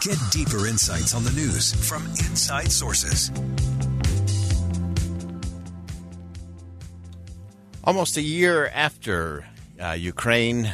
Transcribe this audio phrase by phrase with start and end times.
[0.00, 3.30] Get deeper insights on the news from inside sources.
[7.84, 9.46] Almost a year after
[9.80, 10.72] uh, Ukraine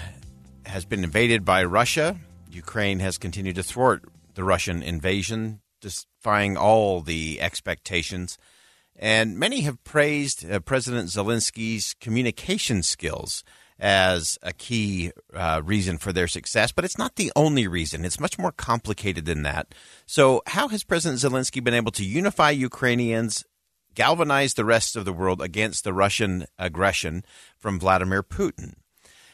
[0.66, 2.16] has been invaded by Russia,
[2.50, 4.02] Ukraine has continued to thwart
[4.34, 8.38] the Russian invasion, defying all the expectations.
[8.96, 13.44] And many have praised uh, President Zelensky's communication skills
[13.82, 18.04] as a key uh, reason for their success, but it's not the only reason.
[18.04, 19.74] It's much more complicated than that.
[20.06, 23.44] So, how has President Zelensky been able to unify Ukrainians,
[23.94, 27.24] galvanize the rest of the world against the Russian aggression
[27.58, 28.74] from Vladimir Putin?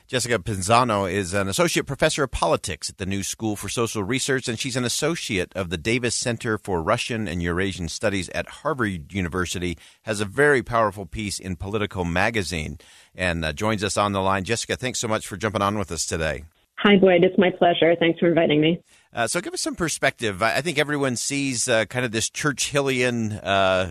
[0.09, 4.49] Jessica Pisano is an associate professor of politics at the New School for Social Research,
[4.49, 9.13] and she's an associate of the Davis Center for Russian and Eurasian Studies at Harvard
[9.13, 9.77] University.
[10.05, 12.79] Has a very powerful piece in Politico magazine,
[13.15, 14.45] and uh, joins us on the line.
[14.45, 16.45] Jessica, thanks so much for jumping on with us today.
[16.77, 17.23] Hi, Boyd.
[17.23, 17.95] It's my pleasure.
[17.95, 18.81] Thanks for inviting me.
[19.13, 20.43] Uh, so, give us some perspective.
[20.43, 23.89] I think everyone sees uh, kind of this Churchillian uh,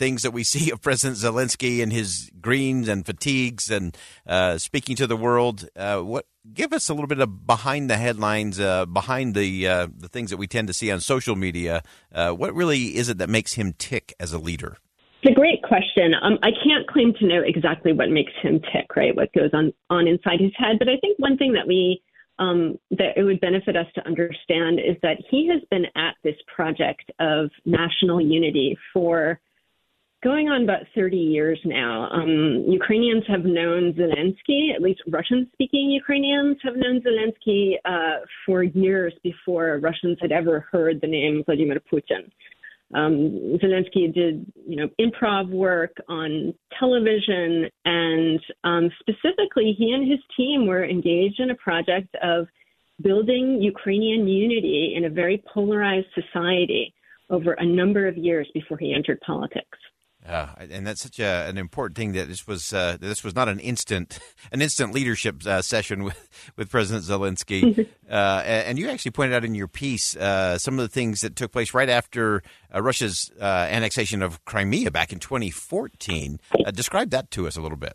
[0.00, 4.96] things that we see of President Zelensky and his greens and fatigues and uh, speaking
[4.96, 5.68] to the world.
[5.76, 9.86] Uh, what give us a little bit of behind the headlines, uh, behind the uh,
[9.96, 11.82] the things that we tend to see on social media.
[12.12, 14.78] Uh, what really is it that makes him tick as a leader?
[15.22, 16.14] It's a great question.
[16.22, 19.14] Um, I can't claim to know exactly what makes him tick, right?
[19.14, 22.02] What goes on on inside his head, but I think one thing that we
[22.38, 26.36] um, that it would benefit us to understand is that he has been at this
[26.56, 29.38] project of national unity for
[30.22, 32.08] going on about 30 years now.
[32.10, 38.62] Um, Ukrainians have known Zelensky, at least Russian speaking Ukrainians have known Zelensky uh, for
[38.62, 42.30] years before Russians had ever heard the name Vladimir Putin.
[42.92, 50.18] Um, Zelensky did, you know, improv work on television, and um, specifically, he and his
[50.36, 52.48] team were engaged in a project of
[53.00, 56.92] building Ukrainian unity in a very polarized society
[57.30, 59.78] over a number of years before he entered politics.
[60.26, 63.48] Uh, and that's such a, an important thing that this was uh, this was not
[63.48, 64.18] an instant
[64.52, 67.86] an instant leadership uh, session with, with President Zelensky.
[68.10, 71.36] Uh, and you actually pointed out in your piece uh, some of the things that
[71.36, 72.42] took place right after
[72.74, 76.40] uh, Russia's annexation of Crimea back in 2014.
[76.74, 77.92] describe that to us a little bit.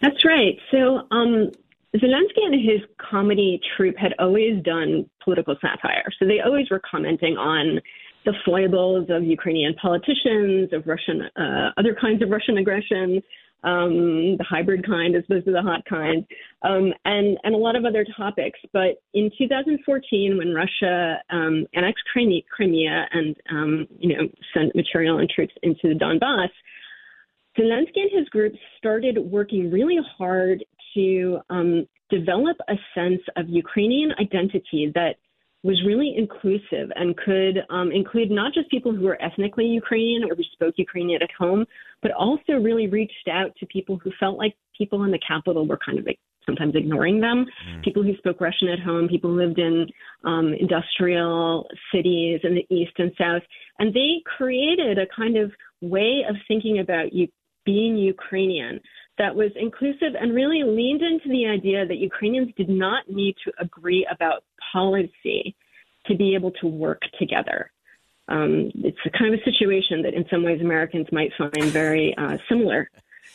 [0.00, 0.56] That's right.
[0.70, 1.50] So um,
[1.96, 6.06] Zelensky and his comedy troupe had always done political satire.
[6.18, 7.80] So they always were commenting on
[8.26, 13.22] the foibles of Ukrainian politicians, of Russian, uh, other kinds of Russian aggression,
[13.62, 16.26] um, the hybrid kind as opposed to the hot kind,
[16.62, 18.58] um, and and a lot of other topics.
[18.72, 25.30] But in 2014, when Russia um, annexed Crimea and um, you know sent material and
[25.30, 26.50] troops into the Donbass,
[27.58, 30.64] Zelensky and his group started working really hard
[30.94, 35.16] to um, develop a sense of Ukrainian identity that
[35.62, 40.34] was really inclusive and could um, include not just people who were ethnically Ukrainian or
[40.34, 41.64] who spoke Ukrainian at home,
[42.02, 45.78] but also really reached out to people who felt like people in the capital were
[45.84, 47.46] kind of like sometimes ignoring them.
[47.68, 47.82] Mm.
[47.84, 49.86] People who spoke Russian at home, people who lived in
[50.24, 53.42] um, industrial cities in the east and south,
[53.78, 55.50] and they created a kind of
[55.80, 57.26] way of thinking about you
[57.64, 58.80] being Ukrainian
[59.18, 63.52] that was inclusive and really leaned into the idea that Ukrainians did not need to
[63.58, 65.56] agree about policy
[66.06, 67.70] to be able to work together.
[68.28, 72.14] Um, it's a kind of a situation that, in some ways, Americans might find very
[72.16, 72.90] uh, similar,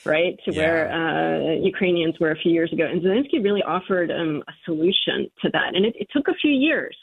[0.06, 0.62] right, to yeah.
[0.62, 2.86] where uh, Ukrainians were a few years ago.
[2.86, 6.52] And Zelensky really offered um, a solution to that, and it, it took a few
[6.52, 6.96] years.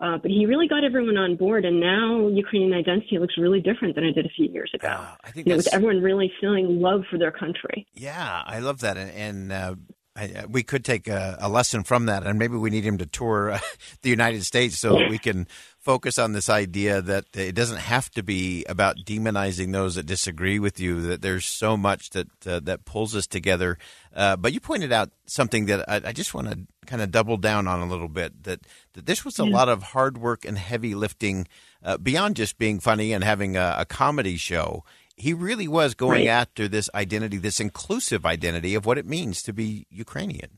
[0.00, 3.96] Uh, but he really got everyone on board, and now Ukrainian identity looks really different
[3.96, 4.96] than it did a few years ago.
[5.24, 7.84] I think you know, with everyone really feeling love for their country.
[7.94, 9.74] Yeah, I love that, and, and uh,
[10.18, 12.98] I, uh, we could take a, a, lesson from that, and maybe we need him
[12.98, 13.58] to tour uh,
[14.02, 15.46] the United States so that we can
[15.78, 20.58] focus on this idea that it doesn't have to be about demonizing those that disagree
[20.58, 21.00] with you.
[21.02, 23.78] That there's so much that uh, that pulls us together.
[24.12, 27.68] but you pointed out something that I, I just want to kind of double down
[27.68, 28.60] on a little bit that,
[28.94, 29.54] that this was a yeah.
[29.54, 31.46] lot of hard work and heavy lifting
[31.84, 34.84] uh, beyond just being funny and having a, a comedy show.
[35.18, 36.28] He really was going Right.
[36.28, 40.50] after this identity, this inclusive identity of what it means to be Ukrainian.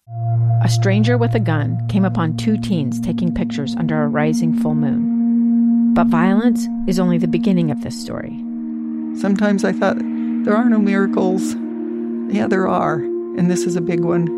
[0.63, 4.75] A stranger with a gun came upon two teens taking pictures under a rising full
[4.75, 5.95] moon.
[5.95, 8.37] But violence is only the beginning of this story.
[9.19, 9.99] Sometimes I thought,
[10.45, 11.55] there are no miracles.
[12.33, 12.97] Yeah, there are.
[13.39, 14.29] And this is a big one.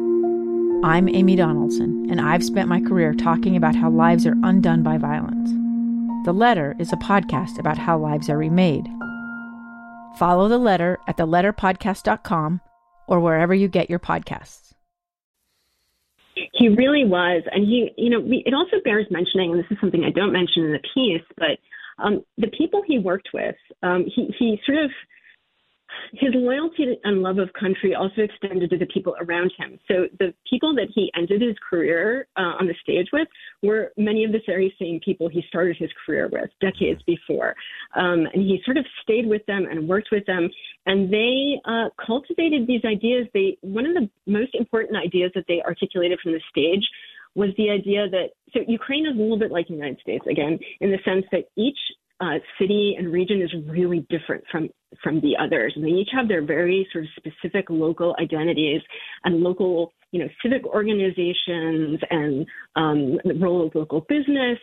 [0.84, 4.98] I'm Amy Donaldson, and I've spent my career talking about how lives are undone by
[4.98, 5.50] violence.
[6.24, 8.88] The Letter is a podcast about how lives are remade.
[10.18, 12.60] Follow The Letter at theletterpodcast.com
[13.06, 14.72] or wherever you get your podcasts.
[16.54, 19.78] He really was, and he, you know, we, it also bears mentioning, and this is
[19.80, 21.58] something I don't mention in the piece, but
[22.02, 24.90] um, the people he worked with, um, he he sort of
[26.12, 29.78] his loyalty and love of country also extended to the people around him.
[29.88, 33.28] So the people that he ended his career uh, on the stage with
[33.62, 37.54] were many of the very same people he started his career with decades before.
[37.94, 40.48] Um, and he sort of stayed with them and worked with them,
[40.86, 43.26] and they uh, cultivated these ideas.
[43.34, 46.86] They one of the most important ideas that they articulated from the stage
[47.34, 50.58] was the idea that so Ukraine is a little bit like the United States again,
[50.80, 51.78] in the sense that each
[52.22, 54.68] uh, city and region is really different from
[55.02, 58.80] from the others, and they each have their very sort of specific local identities
[59.24, 62.46] and local, you know, civic organizations and
[62.76, 64.58] um, the role of local business.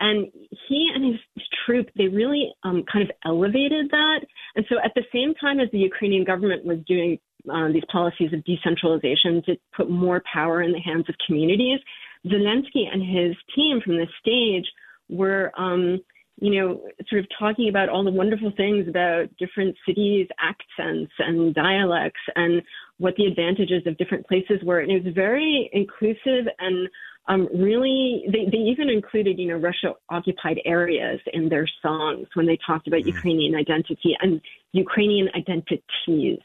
[0.00, 0.26] And
[0.68, 4.20] he and his, troupe, they really um, kind of elevated that.
[4.56, 7.18] And so, at the same time as the Ukrainian government was doing
[7.48, 11.78] uh, these policies of decentralization to put more power in the hands of communities,
[12.26, 14.66] Zelensky and his team from the stage
[15.08, 16.00] were um,
[16.40, 21.54] you know, sort of talking about all the wonderful things about different cities' accents and
[21.54, 22.62] dialects and
[22.98, 24.80] what the advantages of different places were.
[24.80, 26.88] And it was very inclusive and
[27.26, 32.46] um, really, they, they even included, you know, Russia occupied areas in their songs when
[32.46, 34.40] they talked about Ukrainian identity and
[34.72, 36.40] Ukrainian identities.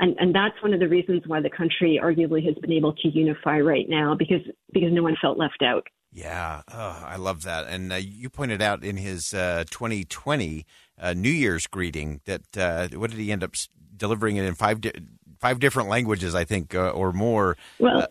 [0.00, 3.08] And, and that's one of the reasons why the country arguably has been able to
[3.08, 4.40] unify right now because,
[4.72, 5.86] because no one felt left out.
[6.16, 7.66] Yeah, oh, I love that.
[7.66, 10.64] And uh, you pointed out in his uh, 2020
[11.00, 14.54] uh, New Year's greeting that uh, what did he end up s- delivering it in
[14.54, 14.92] five di-
[15.40, 17.56] five different languages, I think, uh, or more.
[17.80, 18.06] Well, Uh,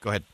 [0.00, 0.24] go ahead.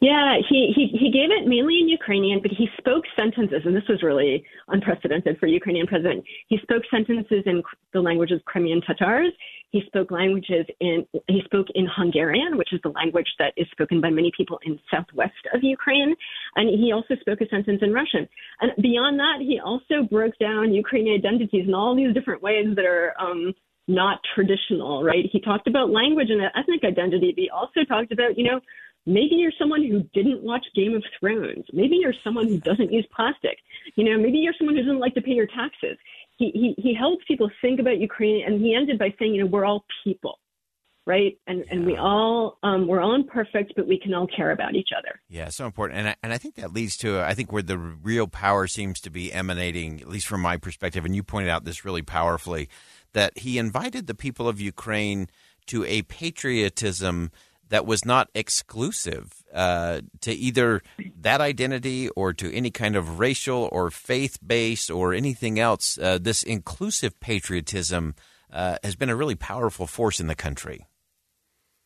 [0.00, 3.88] Yeah, he, he he gave it mainly in Ukrainian, but he spoke sentences, and this
[3.88, 6.24] was really unprecedented for Ukrainian president.
[6.48, 7.62] He spoke sentences in
[7.92, 9.32] the languages Crimean Tatars.
[9.70, 14.00] He spoke languages in he spoke in Hungarian, which is the language that is spoken
[14.00, 16.14] by many people in southwest of Ukraine,
[16.56, 18.28] and he also spoke a sentence in Russian.
[18.60, 22.84] And beyond that, he also broke down Ukrainian identities in all these different ways that
[22.84, 23.14] are.
[23.20, 23.54] Um,
[23.86, 25.26] not traditional, right?
[25.30, 28.58] He talked about language and ethnic identity, but he also talked about, you know,
[29.06, 31.64] maybe you're someone who didn't watch Game of Thrones.
[31.72, 33.58] Maybe you're someone who doesn't use plastic.
[33.96, 35.98] You know, maybe you're someone who doesn't like to pay your taxes.
[36.36, 39.50] He he he helps people think about Ukraine, and he ended by saying, you know,
[39.50, 40.40] we're all people,
[41.06, 41.38] right?
[41.46, 44.90] And and we all um, we're all imperfect, but we can all care about each
[44.96, 45.20] other.
[45.28, 47.78] Yeah, so important, and I, and I think that leads to I think where the
[47.78, 51.64] real power seems to be emanating, at least from my perspective, and you pointed out
[51.64, 52.68] this really powerfully,
[53.12, 55.28] that he invited the people of Ukraine
[55.66, 57.30] to a patriotism
[57.68, 60.82] that was not exclusive uh, to either
[61.20, 65.98] that identity or to any kind of racial or faith base or anything else.
[65.98, 68.14] Uh, this inclusive patriotism
[68.52, 70.86] uh, has been a really powerful force in the country.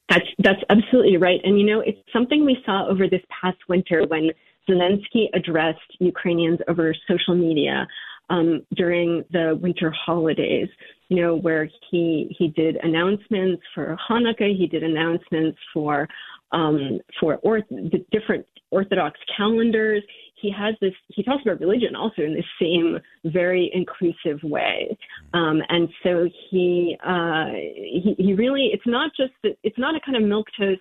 [0.08, 1.40] That's that's absolutely right.
[1.44, 4.30] And you know, it's something we saw over this past winter when
[4.68, 7.86] Zelensky addressed Ukrainians over social media
[8.30, 10.68] um, during the winter holidays.
[11.08, 16.06] You know, where he he did announcements for Hanukkah, he did announcements for
[16.52, 20.02] um, for or, the different Orthodox calendars.
[20.40, 20.92] He has this.
[21.08, 22.98] He talks about religion also in the same
[23.32, 24.96] very inclusive way,
[25.32, 28.70] um, and so he, uh, he he really.
[28.72, 29.56] It's not just that.
[29.62, 30.80] It's not a kind of milk toast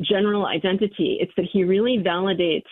[0.00, 1.18] general identity.
[1.20, 2.62] It's that he really validates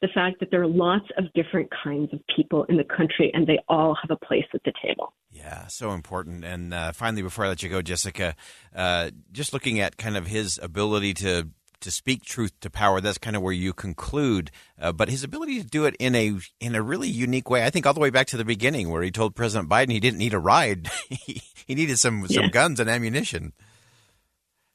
[0.00, 3.46] the fact that there are lots of different kinds of people in the country, and
[3.46, 5.12] they all have a place at the table.
[5.30, 6.44] Yeah, so important.
[6.44, 8.34] And uh, finally, before I let you go, Jessica,
[8.74, 11.48] uh, just looking at kind of his ability to
[11.80, 13.00] to speak truth to power.
[13.00, 14.50] That's kind of where you conclude.
[14.78, 17.64] Uh, but his ability to do it in a in a really unique way.
[17.64, 20.00] I think all the way back to the beginning, where he told President Biden he
[20.00, 20.88] didn't need a ride.
[21.08, 23.52] he, he needed some some guns and ammunition.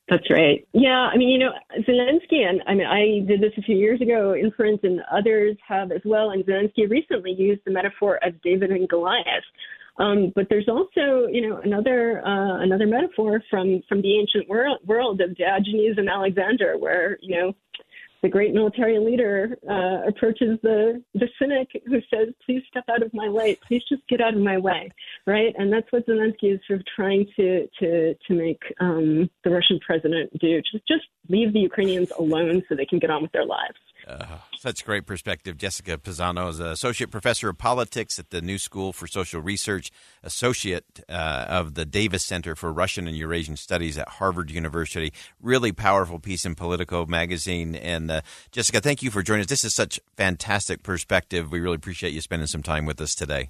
[0.07, 0.67] That's right.
[0.73, 4.01] Yeah, I mean, you know, Zelensky, and I mean, I did this a few years
[4.01, 6.29] ago in print, and others have as well.
[6.29, 9.43] And Zelensky recently used the metaphor of David and Goliath.
[9.97, 14.79] Um, but there's also, you know, another uh, another metaphor from from the ancient world,
[14.85, 17.53] world of Diogenes and Alexander, where you know,
[18.25, 23.13] the great military leader uh, approaches the the cynic who says, "Please step out of
[23.13, 23.55] my way.
[23.67, 24.89] Please just get out of my way."
[25.27, 29.51] Right, and that's what Zelensky is sort of trying to to to make um, the
[29.51, 30.59] Russian president do.
[30.71, 33.77] Just just leave the Ukrainians alone so they can get on with their lives.
[34.07, 35.57] Uh, such great perspective.
[35.57, 39.91] Jessica Pisano is an associate professor of politics at the New School for Social Research,
[40.23, 45.11] associate uh, of the Davis Center for Russian and Eurasian Studies at Harvard University.
[45.41, 47.75] Really powerful piece in Politico magazine.
[47.75, 48.21] And uh,
[48.51, 49.49] Jessica, thank you for joining us.
[49.49, 51.51] This is such fantastic perspective.
[51.51, 53.49] We really appreciate you spending some time with us today.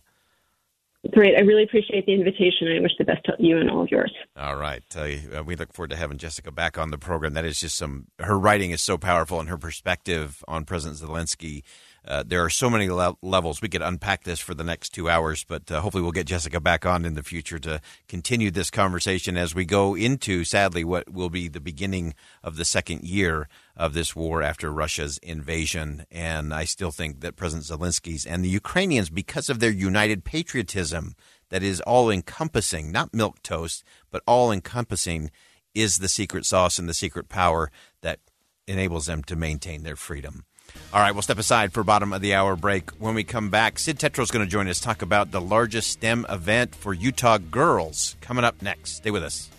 [1.11, 1.35] Great.
[1.37, 2.67] I really appreciate the invitation.
[2.75, 4.11] I wish the best to you and all of yours.
[4.35, 4.83] All right.
[4.95, 7.33] Uh, we look forward to having Jessica back on the program.
[7.33, 11.63] That is just some, her writing is so powerful and her perspective on President Zelensky
[12.07, 13.61] uh, there are so many le- levels.
[13.61, 16.59] We could unpack this for the next two hours, but uh, hopefully we'll get Jessica
[16.59, 21.11] back on in the future to continue this conversation as we go into, sadly, what
[21.11, 26.05] will be the beginning of the second year of this war after Russia's invasion.
[26.11, 31.15] And I still think that President Zelensky's and the Ukrainians, because of their united patriotism
[31.49, 35.31] that is all encompassing, not milk toast, but all encompassing,
[35.73, 37.71] is the secret sauce and the secret power
[38.01, 38.19] that
[38.67, 40.45] enables them to maintain their freedom.
[40.93, 42.89] All right, we'll step aside for bottom of the hour break.
[42.91, 45.91] When we come back, Sid Tetreault is going to join us talk about the largest
[45.91, 48.97] STEM event for Utah girls coming up next.
[48.97, 49.49] Stay with us.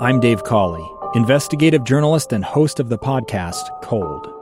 [0.00, 4.41] I'm Dave Cawley, investigative journalist and host of the podcast Cold.